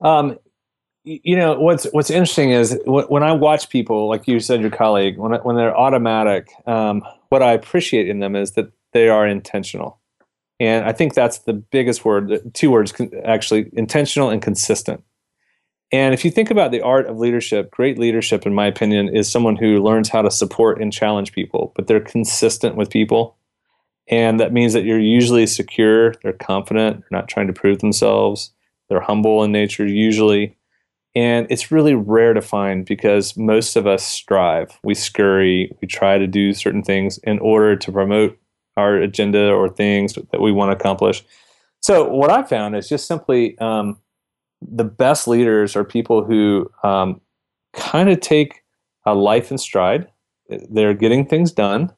[0.00, 0.38] Um,
[1.04, 5.18] you know what's what's interesting is when I watch people like you said, your colleague,
[5.18, 10.00] when when they're automatic, um, what I appreciate in them is that they are intentional,
[10.60, 12.54] and I think that's the biggest word.
[12.54, 12.92] Two words
[13.24, 15.02] actually: intentional and consistent.
[15.94, 19.30] And if you think about the art of leadership, great leadership, in my opinion, is
[19.30, 23.36] someone who learns how to support and challenge people, but they're consistent with people.
[24.08, 28.52] And that means that you're usually secure, they're confident, they're not trying to prove themselves,
[28.88, 30.56] they're humble in nature, usually.
[31.14, 34.78] And it's really rare to find because most of us strive.
[34.82, 38.38] We scurry, we try to do certain things in order to promote
[38.76, 41.24] our agenda or things that we want to accomplish.
[41.80, 43.98] So, what I found is just simply um,
[44.60, 47.20] the best leaders are people who um,
[47.72, 48.62] kind of take
[49.04, 50.08] a life in stride.
[50.48, 51.92] They're getting things done.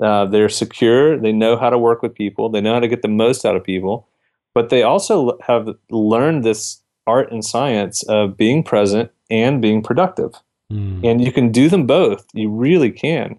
[0.00, 1.18] Uh, they're secure.
[1.18, 2.48] They know how to work with people.
[2.48, 4.08] They know how to get the most out of people.
[4.54, 10.32] But they also have learned this art and science of being present and being productive.
[10.72, 11.04] Mm.
[11.04, 12.24] And you can do them both.
[12.34, 13.38] You really can.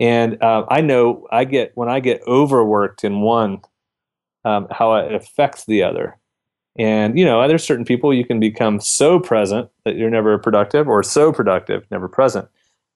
[0.00, 3.60] And uh, I know I get when I get overworked in one,
[4.44, 6.16] um, how it affects the other.
[6.78, 10.88] And you know, there's certain people you can become so present that you're never productive,
[10.88, 12.48] or so productive, never present.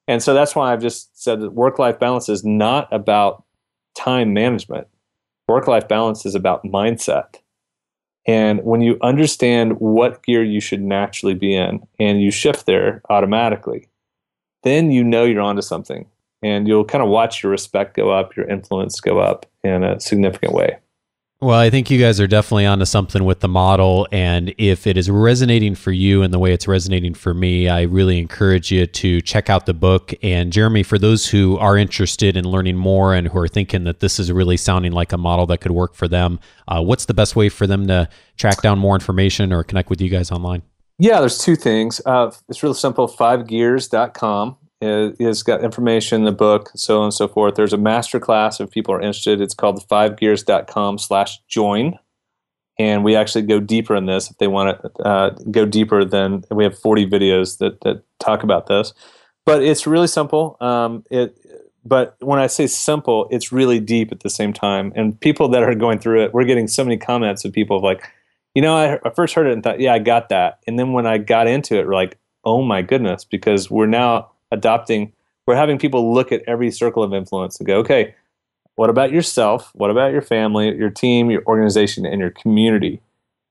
[0.09, 3.45] And so that's why I've just said that work-life balance is not about
[3.95, 4.87] time management.
[5.49, 7.37] Work-life balance is about mindset.
[8.27, 13.03] And when you understand what gear you should naturally be in and you shift there
[13.11, 13.89] automatically,
[14.63, 16.07] then you know you're onto something.
[16.45, 19.99] And you'll kind of watch your respect go up, your influence go up in a
[19.99, 20.79] significant way.
[21.41, 24.07] Well, I think you guys are definitely onto something with the model.
[24.13, 27.83] And if it is resonating for you and the way it's resonating for me, I
[27.83, 30.15] really encourage you to check out the book.
[30.23, 34.01] And Jeremie, for those who are interested in learning more and who are thinking that
[34.01, 37.15] this is really sounding like a model that could work for them, uh, what's the
[37.15, 40.63] best way for them to track down more information or connect with you guys online?
[40.99, 42.01] Yeah, there's two things.
[42.07, 47.29] Uh, it's real simple fivegears.com it's got information in the book, so on and so
[47.29, 47.55] forth.
[47.55, 49.41] There's a master class if people are interested.
[49.41, 51.99] It's called fivegears.com slash join.
[52.79, 56.45] And we actually go deeper in this if they want to uh, go deeper than
[56.51, 58.93] we have 40 videos that, that talk about this.
[59.47, 60.57] But it's really simple.
[60.61, 61.39] Um, it,
[61.85, 64.93] but when I say simple, it's really deep at the same time.
[64.97, 68.11] And people that are going through it, we're getting so many comments of people like,
[68.55, 70.61] you know, I, I first heard it and thought, yeah, I got that.
[70.67, 74.31] And then when I got into it, we're like, oh my goodness, because we're now
[74.55, 75.13] adopting,
[75.47, 78.15] we're having people look at every circle of influence and go, okay,
[78.77, 79.71] what about yourself?
[79.75, 83.01] What about your family, your team, your organization, and your community?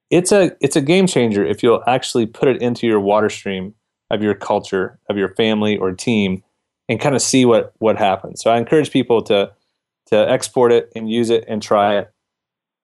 [0.10, 3.74] It's a it's a game changer if you'll actually put it into your water stream
[4.10, 6.44] of your culture, of your family or team,
[6.90, 8.42] and kind of see what what happens.
[8.42, 9.52] So I encourage people to
[10.08, 12.12] to export it and use it and try it.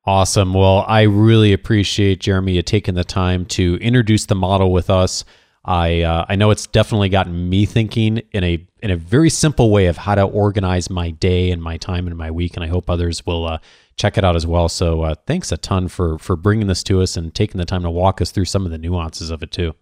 [0.06, 0.54] Awesome.
[0.54, 5.26] Well, I really appreciate Jeremie taking the time to introduce the model with us.
[5.66, 9.72] I uh, I know it's definitely gotten me thinking in a in a very simple
[9.72, 12.68] way of how to organize my day and my time and my week, and I
[12.68, 13.60] hope others will uh,
[13.98, 14.70] check it out as well.
[14.70, 17.84] So uh, thanks a ton for for bringing this to us and taking the time
[17.84, 19.76] to walk us through some of the nuances of it too.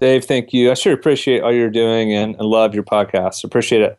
[0.00, 0.70] Dave, thank you.
[0.70, 3.44] I sure appreciate all you're doing and, and love your podcast.
[3.44, 3.98] Appreciate it.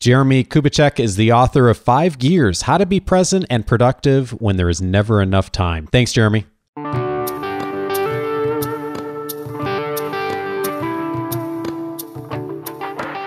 [0.00, 4.56] Jeremie Kubicek is the author of Five Gears How to Be Present and Productive When
[4.56, 5.86] There Is Never Enough Time.
[5.86, 6.46] Thanks, Jeremie.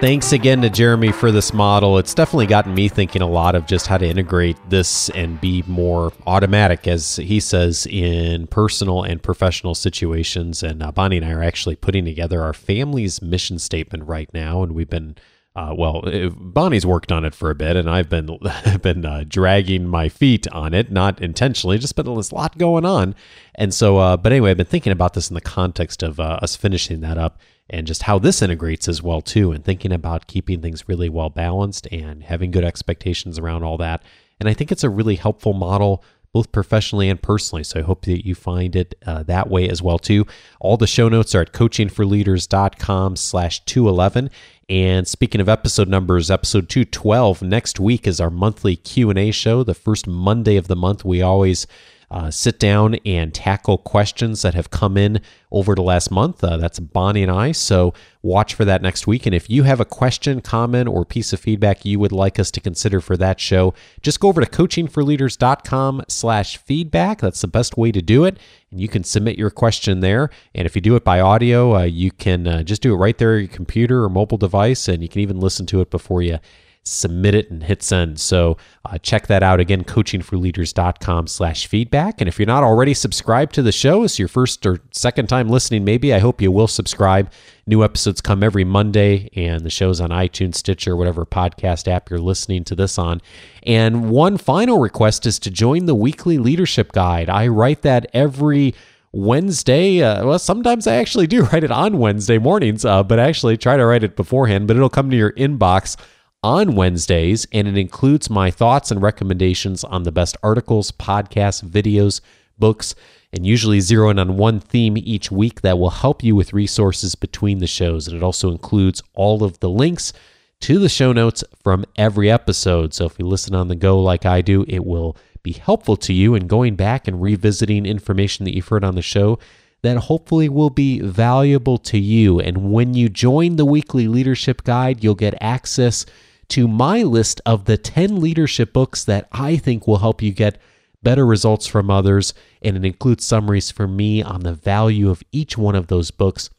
[0.05, 1.97] Thanks again to Jeremie for this model.
[1.97, 5.63] It's definitely gotten me thinking a lot of just how to integrate this and be
[5.65, 10.61] more automatic, as he says, in personal and professional situations.
[10.61, 14.61] And uh, Bonnie and I are actually putting together our family's mission statement right now,
[14.61, 15.15] and we've been.
[15.55, 18.37] Uh, well, uh, Bonnie's worked on it for a bit, and I've been
[18.83, 23.15] been uh, dragging my feet on it, not intentionally, just been a lot going on.
[23.55, 26.39] And so, uh, but anyway, I've been thinking about this in the context of uh,
[26.43, 30.27] us finishing that up and just how this integrates as well too and thinking about
[30.27, 34.03] keeping things really well balanced and having good expectations around all that.
[34.39, 38.03] And i think it's a really helpful model both professionally and personally so i hope
[38.03, 40.25] that you find it uh, that way as well too.
[40.59, 44.29] All the show notes are at coachingforleaders.com slash 211
[44.67, 49.73] and speaking of episode numbers episode 212 next week is our monthly q&a show the
[49.73, 51.05] first monday of the month.
[51.05, 51.67] We always
[52.15, 55.19] uh, sit down and tackle questions that have come in
[55.51, 56.41] over the last month.
[56.41, 57.51] Uh, that's Bonnie and I.
[57.51, 59.25] So watch for that next week.
[59.25, 62.51] And if you have a question, comment, or piece of feedback you would like us
[62.51, 67.19] to consider for that show, just go over to coachingforleaders.com slash feedback.
[67.19, 68.39] That's the best way to do it.
[68.71, 70.29] And you can submit your question there.
[70.53, 73.17] And if you do it by audio, uh, you can uh, just do it right
[73.17, 74.87] there your computer or mobile device.
[74.87, 76.39] And you can even listen to it before you
[76.85, 78.19] submit it and hit send.
[78.19, 82.21] So uh, check that out again, coachingforleaders.com slash feedback.
[82.21, 85.49] And if you're not already subscribed to the show, it's your first or second time
[85.49, 87.31] listening, maybe I hope you will subscribe.
[87.65, 92.19] New episodes come every Monday, and the show's on iTunes, Stitcher, whatever podcast app you're
[92.19, 93.19] listening to this on.
[93.63, 97.27] And one final request is to join the weekly leadership guide.
[97.27, 98.75] I write that every
[99.11, 100.03] Wednesday.
[100.03, 103.57] Uh, well, sometimes I actually do write it on Wednesday mornings, uh, but I actually
[103.57, 104.67] try to write it beforehand.
[104.67, 105.97] But it'll come to your inbox
[106.45, 112.21] on Wednesdays, and it includes my thoughts and recommendations on the best articles, podcasts, videos,
[112.59, 112.93] books,
[113.33, 117.15] and usually zero in on one theme each week that will help you with resources
[117.15, 118.07] between the shows.
[118.07, 120.13] And it also includes all of the links
[120.59, 122.93] to the show notes from every episode.
[122.93, 126.13] So if you listen on the go like I do, it will be helpful to
[126.13, 129.39] you in going back and revisiting information that you've heard on the show
[129.81, 132.39] that hopefully will be valuable to you.
[132.39, 136.05] And when you join the weekly leadership guide, you'll get access
[136.49, 140.59] to my list of the 10 leadership books that I think will help you get
[141.03, 142.33] better results from others.
[142.61, 146.49] And it includes summaries from me on the value of each one of those books.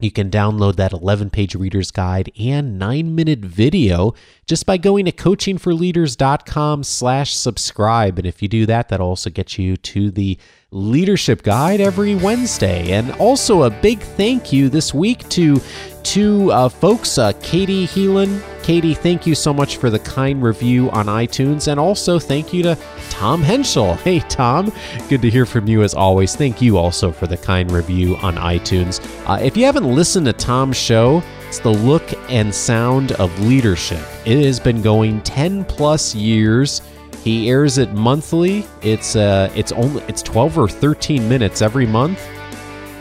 [0.00, 4.14] You can download that 11 page reader's guide and nine minute video
[4.46, 8.18] just by going to coachingforleaders.com slash subscribe.
[8.18, 10.38] And if you do that, that'll also get you to the
[10.70, 12.92] leadership guide every Wednesday.
[12.92, 15.60] And also a big thank you this week to
[16.02, 18.40] two uh, folks, uh, Katie Heelan.
[18.62, 21.68] Katie, thank you so much for the kind review on iTunes.
[21.68, 23.94] And also thank you to Tom Henschel.
[24.10, 24.72] Hey, Tom,
[25.08, 26.34] good to hear from you as always.
[26.34, 29.00] Thank you also for the kind review on iTunes.
[29.28, 34.04] Uh, if you haven't listened to Tom's show, it's the look and sound of leadership.
[34.24, 36.80] It has been going 10 plus years.
[37.24, 38.64] He airs it monthly.
[38.82, 42.26] It's uh it's only it's 12 or 13 minutes every month.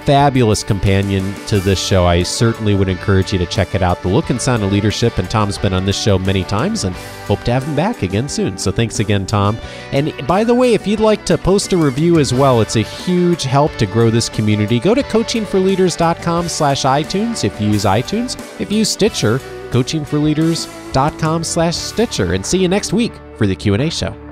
[0.10, 2.07] Fabulous companion to this show.
[2.07, 4.01] I certainly would encourage you to check it out.
[4.01, 6.95] The Look and Sound of Leadership, and Tom's been on this show many times and
[7.28, 8.57] hope to have him back again soon.
[8.57, 9.55] So thanks again, Tom.
[9.91, 12.82] And by the way, if you'd like to post a review as well, it's a
[12.82, 14.80] huge help to grow this community.
[14.80, 18.36] Go to coachingforleaders.com slash iTunes if you use iTunes.
[18.60, 19.38] If you use Stitcher,
[19.70, 22.34] coachingforleaders.com slash Stitcher.
[22.34, 24.29] And see you next week for the Q&A show.